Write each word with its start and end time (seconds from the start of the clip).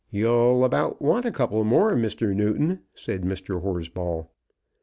"You'll 0.09 0.65
about 0.65 0.99
want 0.99 1.27
a 1.27 1.31
couple 1.31 1.63
more, 1.63 1.93
Mr. 1.93 2.33
Newton," 2.33 2.79
said 2.95 3.21
Mr. 3.21 3.61
Horsball. 3.61 4.31